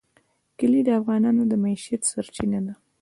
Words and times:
کلي 0.59 0.81
د 0.85 0.89
افغانانو 0.99 1.41
د 1.47 1.53
معیشت 1.63 2.01
سرچینه 2.11 2.59
ده. 2.65 2.73